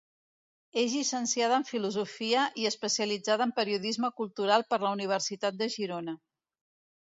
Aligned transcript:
És 0.83 0.95
llicenciada 0.99 1.59
en 1.61 1.65
Filosofia 1.67 2.47
i 2.63 2.67
especialitzada 2.71 3.49
en 3.51 3.55
Periodisme 3.61 4.13
Cultural 4.23 4.67
per 4.73 4.83
la 4.87 4.95
Universitat 4.99 5.63
de 5.65 5.73
Girona. 5.79 6.21